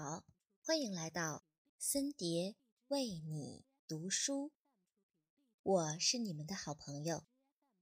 [0.00, 0.22] 好，
[0.64, 1.42] 欢迎来到
[1.76, 2.54] 森蝶
[2.86, 4.52] 为你读书。
[5.60, 7.24] 我是你们的好朋友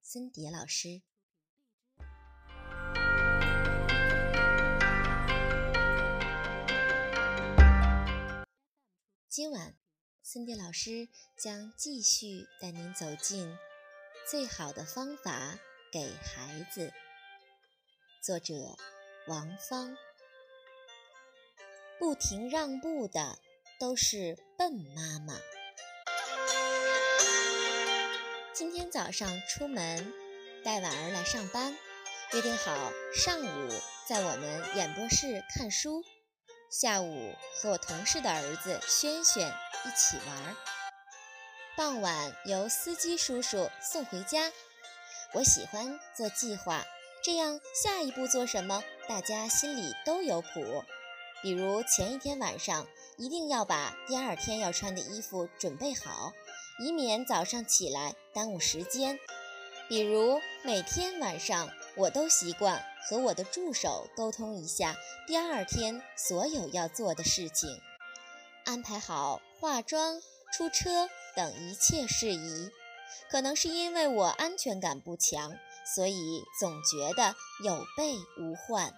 [0.00, 1.02] 森蝶老师。
[9.28, 9.76] 今晚，
[10.22, 13.46] 森蝶老师将继续带您走进
[14.30, 15.58] 《最好的方法
[15.92, 16.88] 给孩子》，
[18.22, 18.54] 作者
[19.28, 19.94] 王芳。
[21.98, 23.38] 不停让步的
[23.80, 25.34] 都是笨妈妈。
[28.52, 30.12] 今天早上出门
[30.62, 31.74] 带婉儿来上班，
[32.32, 33.68] 约定好上午
[34.06, 36.04] 在我们演播室看书，
[36.70, 40.56] 下午和我同事的儿子轩轩一起玩，
[41.76, 44.52] 傍晚由司机叔叔送回家。
[45.32, 46.84] 我喜欢做计划，
[47.24, 50.84] 这样下一步做什么，大家心里都有谱。
[51.46, 56.32] 比如前一天晚上一定要把第二天要穿的衣服准备好，
[56.80, 59.16] 以免早上起来耽误时间。
[59.88, 64.96] 比如每天晚上我都习惯和我的助手沟通一下
[65.28, 67.80] 第二天所有要做的事情，
[68.64, 70.20] 安排好化妆、
[70.52, 72.70] 出车等一切事宜。
[73.30, 75.52] 可能是因为我安全感不强，
[75.94, 78.92] 所以总觉得有备无患。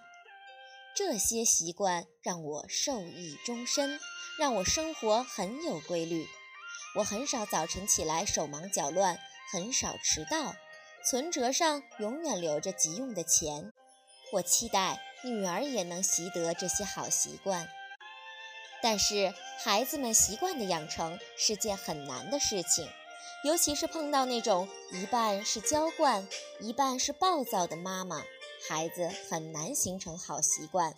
[0.99, 4.01] 这些习惯让我受益终身，
[4.37, 6.27] 让我生活很有规律。
[6.95, 9.17] 我很少早晨起来手忙脚乱，
[9.49, 10.53] 很少迟到，
[11.09, 13.71] 存折上永远留着急用的钱。
[14.33, 17.69] 我期待女儿也能习得这些好习惯。
[18.83, 22.85] 但是孩子们习惯的养成是件很难的事情，
[23.45, 26.27] 尤其是碰到那种一半是娇惯，
[26.59, 28.21] 一半是暴躁的妈妈。
[28.67, 30.95] 孩子很难形成好习惯。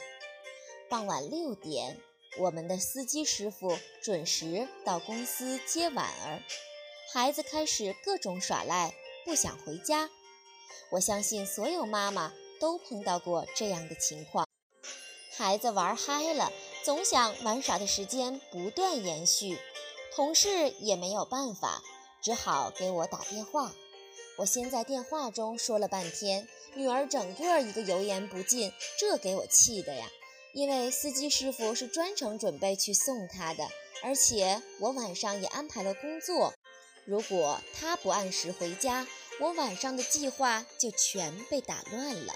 [0.90, 2.00] 傍晚六点，
[2.40, 6.42] 我们的司机师傅准时到公司接婉儿。
[7.14, 8.94] 孩子开始各种耍赖，
[9.26, 10.10] 不想回家。
[10.92, 14.48] 我相信所有妈妈都碰到过这样的情况：
[15.38, 16.52] 孩子玩嗨了，
[16.84, 19.58] 总想玩耍的时间不断延续。
[20.14, 21.82] 同事也没有办法，
[22.22, 23.74] 只好给我打电话。
[24.38, 26.48] 我先在电话中说了半天。
[26.74, 30.08] 女儿整个一个油盐不进，这给我气的呀！
[30.54, 33.68] 因为司机师傅是专程准备去送她的，
[34.02, 36.54] 而且我晚上也安排了工作。
[37.04, 39.08] 如果他不按时回家，
[39.40, 42.34] 我晚上的计划就全被打乱了。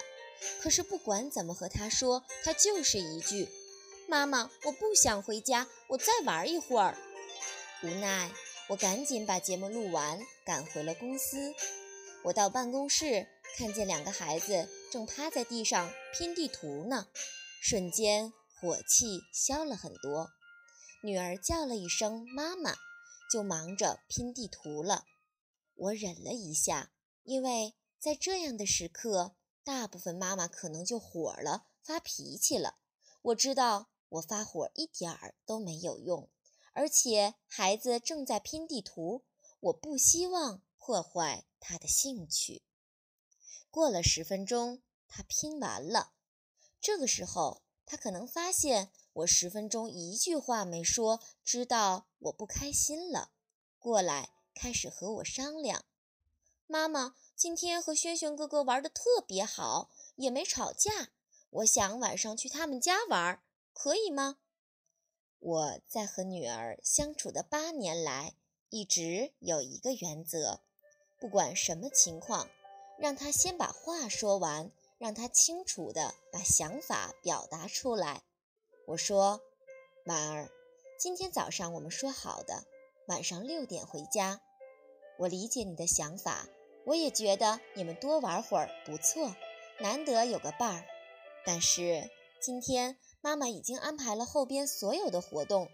[0.62, 3.48] 可是不管怎么和他说，他就是一句
[4.08, 6.98] ：“妈妈，我不想回家，我再玩一会儿。”
[7.84, 8.32] 无奈，
[8.68, 11.54] 我赶紧把节目录完，赶回了公司。
[12.24, 13.28] 我到办公室。
[13.58, 17.08] 看见两个孩子正趴在地上拼地图呢，
[17.62, 20.32] 瞬间火气消了很多。
[21.02, 22.76] 女儿叫了一声“妈妈”，
[23.32, 25.06] 就忙着拼地图了。
[25.76, 26.92] 我忍了一下，
[27.24, 32.76] 因为在这样的时刻，大部分妈妈可能就火了，发脾气了。
[33.22, 36.30] 我知道我发火一点儿都没有用，
[36.76, 39.24] 而且孩子正在拼地图，
[39.62, 42.64] 我不希望破坏他的兴趣。
[43.72, 46.12] 过了十分钟，他拼完了。
[46.82, 53.32] 这个时候，他可能发现我十分钟一句话没说，知道我不开心了，
[53.80, 55.86] 过来开始和我商量。
[56.68, 61.12] 妈妈，今天和轩轩哥哥玩的特别好，也没吵架。
[61.52, 63.42] 我想晚上去他们家玩，
[63.72, 64.40] 可以吗？
[65.46, 68.34] 我在和女儿相处的八年来，
[68.72, 70.62] 一直有一个原则：
[71.20, 72.50] 不管什么情况。
[72.98, 78.24] 让她先把话说完，让她清楚地把想法表达出来。
[78.88, 79.40] 我说
[80.08, 80.50] ：“婉儿，
[80.98, 82.64] 今天早上我们说好的，
[83.08, 84.42] 晚上六点回家。
[85.20, 86.48] 我理解你的想法，
[86.88, 89.36] 我也觉得你们多玩会儿不错，
[89.80, 90.86] 难得有个伴儿。
[91.46, 92.10] 但是
[92.42, 95.68] 今天妈妈已经安排了后边所有的活动，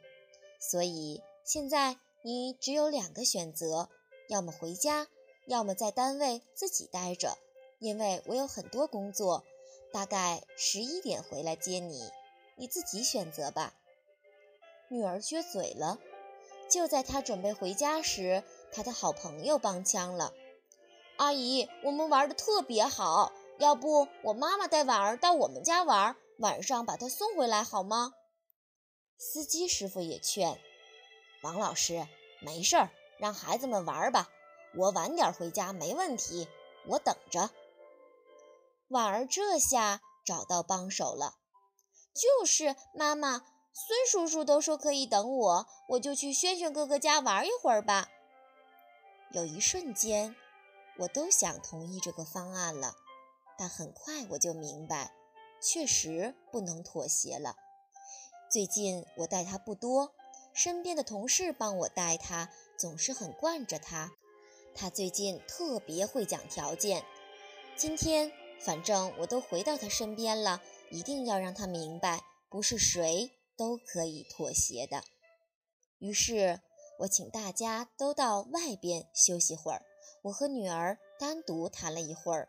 [0.58, 3.90] 所以现在你只有两个选择：
[4.30, 5.10] 要么回家。”
[5.48, 7.38] 要么在单位自己待着，
[7.80, 9.44] 因为我有很多工作，
[9.92, 12.10] 大概十一点回来接你，
[12.56, 13.74] 你自己选择吧。
[14.88, 16.00] 女儿撅嘴了。
[16.70, 20.32] 就在她准备回家时，她的好朋友帮腔了
[21.18, 28.14] ：“阿姨，我们玩的特别好，要不我妈妈带婉儿到我们家玩，晚上把他送回来好吗？”
[29.18, 30.60] 司机师傅也劝
[31.44, 32.08] ：“王老师，
[32.42, 34.30] 没事儿，让孩子们玩吧。”
[34.74, 36.48] 我晚点回家没问题，
[36.88, 37.50] 我等着。
[38.88, 41.36] 婉儿这下找到帮手了，
[42.14, 48.08] 就是妈妈，孙叔叔都说可以等我，我就去轩轩哥哥家玩一会儿吧。
[49.32, 50.34] 有一瞬间，
[51.00, 52.96] 我都想同意这个方案了，
[53.58, 55.14] 但很快我就明白，
[55.62, 57.56] 确实不能妥协了。
[58.50, 60.14] 最近我带他不多，
[60.54, 64.12] 身边的同事帮我带他，总是很惯着他。
[64.74, 67.06] 他最近特别会讲条件。
[67.76, 75.04] 今天反正我都回到他身边了，一定要让他明白，不是谁都可以妥协的。
[76.00, 76.62] 于是。
[77.00, 79.82] 我请大家都到外边休息会儿，
[80.22, 82.48] 我和女儿单独谈了一会儿，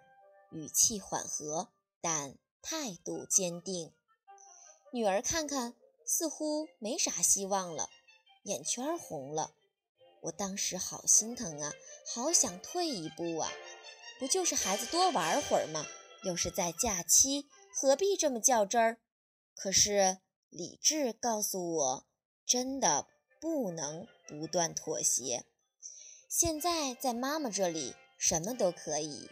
[0.51, 1.69] 语气缓和，
[2.03, 3.93] 但态度坚定。
[4.93, 5.75] 女儿看看，
[6.07, 7.91] 似乎没啥希望了，
[8.45, 9.55] 眼圈红了。
[10.23, 11.73] 我当时好心疼啊，
[12.15, 13.51] 好想退一步啊！
[14.19, 15.85] 不就是孩子多玩会儿吗？
[16.23, 18.99] 又是在假期，何必这么较真儿？
[19.55, 20.19] 可是
[20.49, 22.07] 理智告诉我，
[22.47, 23.07] 真的
[23.41, 24.07] 不能。
[24.29, 25.45] 不断妥协，
[26.27, 29.29] 现在在妈妈这里什么都可以，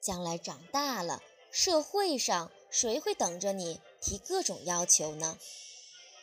[0.00, 5.38] 将来长大了，社会上谁会等着你提各种要求呢？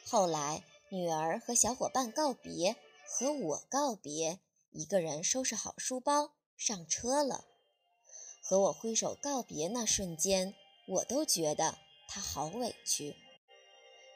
[0.07, 2.75] 后来女儿和小伙伴告别，
[3.07, 4.39] 和我告别，
[4.71, 7.45] 一个人收拾好书包上车了，
[8.41, 10.55] 和我挥手告别那瞬间，
[10.87, 11.77] 我都觉得
[12.07, 13.15] 她好委屈。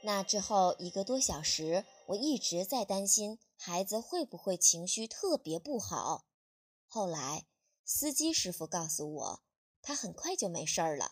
[0.02, 3.38] 那之后一个多小时，我一直在担心。
[3.56, 6.26] 孩子会不会情绪特别不好？
[6.88, 7.46] 后来
[7.86, 9.42] 司机师傅告诉我，
[9.84, 11.12] 他很快就没事儿了。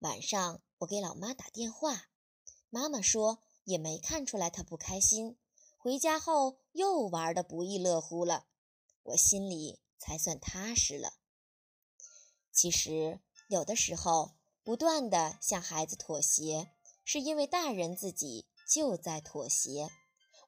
[0.00, 2.08] 晚上我给老妈打电话，
[2.70, 5.38] 妈妈说也没看出来他不开心。
[5.76, 8.46] 回家后又玩的不亦乐乎了，
[9.02, 11.12] 我心里才算踏实了。
[12.50, 16.72] 其实有的时候，不断的向孩子妥协，
[17.04, 19.90] 是因为大人自己就在妥协。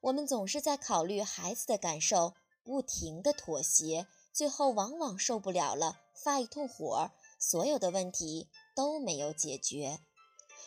[0.01, 2.33] 我们总是在考虑孩子的感受，
[2.63, 9.99] 不停的妥协，最后往往受不了了，发一通火，所有的问题都没有解决。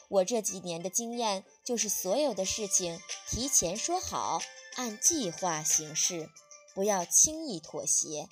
[0.09, 4.41] 我这几年的经验就是，所有的事情提前说好，
[4.77, 6.31] 按计划行事，
[6.75, 8.29] 不要轻易妥协，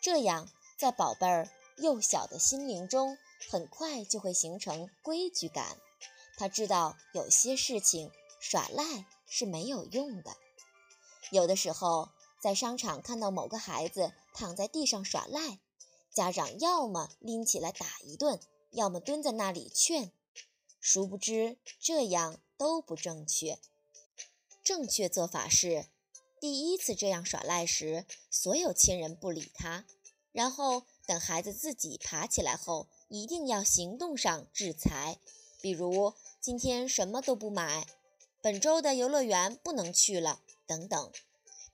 [0.00, 0.48] 这样
[0.78, 1.48] 在宝贝儿
[1.78, 3.18] 幼小的心灵中，
[3.50, 5.78] 很快就会形成规矩感。
[6.38, 10.36] 他知道有些事情耍赖是没有用的。
[11.32, 12.10] 有的时候，
[12.40, 15.58] 在商场看到某个孩子躺在地上耍赖，
[16.16, 18.40] 家长要么拎起来打一顿，
[18.70, 20.10] 要么蹲在那里劝。
[20.80, 23.58] 殊不知这样都不正确。
[24.64, 25.88] 正确做法是：
[26.40, 29.84] 第一次这样耍赖时，所有亲人不理他，
[30.32, 35.18] 然后等孩子自己爬起来后，一定要行动上制裁，
[35.60, 37.86] 比如今天什么都不买，
[38.40, 40.40] 本周的游乐园不能去了。
[40.66, 41.12] 等等，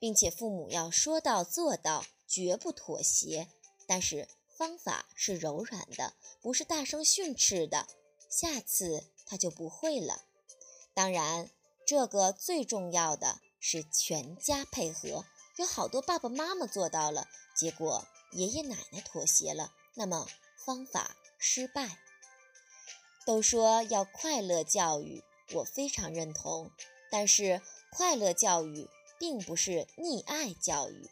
[0.01, 3.47] 并且父母要说到做到，绝不妥协。
[3.87, 7.87] 但是方法是柔软的，不是大声训斥的。
[8.29, 10.25] 下次他就不会了。
[10.95, 11.51] 当然，
[11.87, 15.25] 这个最重要的是全家配合。
[15.57, 20.27] 有好多爸爸妈妈做到了，结果爷爷奶奶妥协了，那么
[20.57, 21.99] 方法失败。
[23.27, 25.23] 都说要快乐教育，
[25.55, 26.71] 我非常认同，
[27.11, 27.61] 但是。
[27.95, 31.11] 快乐教育并不是溺爱教育，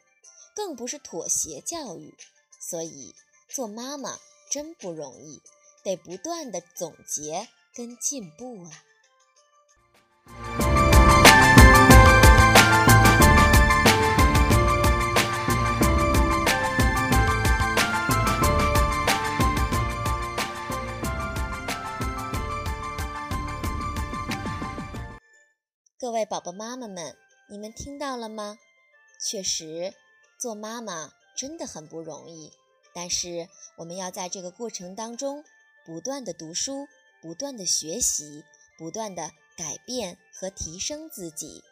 [0.56, 2.16] 更不是妥协教育，
[2.62, 3.14] 所以
[3.48, 4.18] 做妈妈
[4.50, 5.40] 真不容易，
[5.82, 8.70] 得不断的总结跟进步啊。
[25.98, 27.16] 各位宝宝妈妈们，
[27.48, 28.58] 你们听到了吗？
[29.18, 29.94] 确实，
[30.38, 32.52] 做妈妈真的很不容易。
[32.92, 35.42] 但是，我们要在这个过程当中
[35.86, 36.86] 不断的读书，
[37.22, 38.44] 不断的学习，
[38.76, 41.64] 不断的改变和提升自己。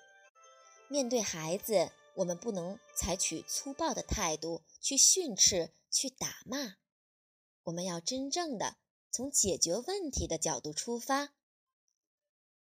[0.89, 6.77] 面对孩子，我们不能采取粗暴的态度去训斥、去打骂。
[7.65, 8.77] 我们要真正的
[9.11, 11.35] 从解决问题的角度出发，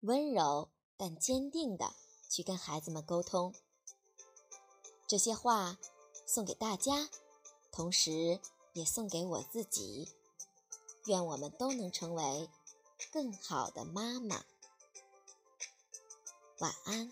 [0.01, 0.69] 温柔。
[1.03, 1.95] 但坚定的
[2.29, 3.55] 去跟孩子们沟通，
[5.07, 5.79] 这些话
[6.33, 7.09] 送给大家，
[7.73, 8.39] 同时
[8.71, 10.07] 也送给我自己。
[11.07, 12.47] 愿我们都能成为
[13.11, 14.45] 更好的妈妈。
[16.59, 17.11] 晚安。